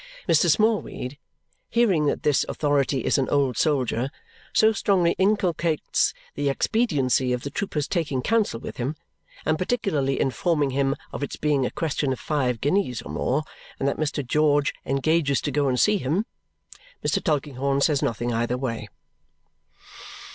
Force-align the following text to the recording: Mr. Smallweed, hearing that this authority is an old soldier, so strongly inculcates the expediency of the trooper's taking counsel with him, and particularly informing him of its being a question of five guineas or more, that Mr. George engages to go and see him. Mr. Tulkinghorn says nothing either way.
Mr. 0.27 0.49
Smallweed, 0.49 1.19
hearing 1.69 2.07
that 2.07 2.23
this 2.23 2.43
authority 2.49 3.05
is 3.05 3.19
an 3.19 3.29
old 3.29 3.55
soldier, 3.55 4.09
so 4.51 4.71
strongly 4.71 5.11
inculcates 5.19 6.11
the 6.33 6.49
expediency 6.49 7.31
of 7.33 7.43
the 7.43 7.51
trooper's 7.51 7.87
taking 7.87 8.23
counsel 8.23 8.59
with 8.59 8.77
him, 8.77 8.95
and 9.45 9.59
particularly 9.59 10.19
informing 10.19 10.71
him 10.71 10.95
of 11.13 11.21
its 11.21 11.35
being 11.35 11.67
a 11.67 11.69
question 11.69 12.11
of 12.11 12.19
five 12.19 12.59
guineas 12.61 13.03
or 13.03 13.11
more, 13.11 13.43
that 13.77 13.97
Mr. 13.97 14.25
George 14.25 14.73
engages 14.87 15.39
to 15.39 15.51
go 15.51 15.67
and 15.67 15.79
see 15.79 15.97
him. 15.99 16.25
Mr. 17.05 17.23
Tulkinghorn 17.23 17.79
says 17.81 18.01
nothing 18.01 18.33
either 18.33 18.57
way. 18.57 18.89